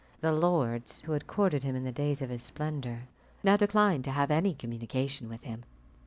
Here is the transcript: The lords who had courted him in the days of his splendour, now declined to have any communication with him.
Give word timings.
The 0.19 0.31
lords 0.33 1.01
who 1.01 1.11
had 1.11 1.27
courted 1.27 1.61
him 1.63 1.75
in 1.75 1.83
the 1.83 1.91
days 1.91 2.23
of 2.23 2.31
his 2.31 2.41
splendour, 2.41 3.03
now 3.43 3.55
declined 3.55 4.03
to 4.05 4.11
have 4.11 4.31
any 4.31 4.55
communication 4.55 5.29
with 5.29 5.41
him. 5.43 5.63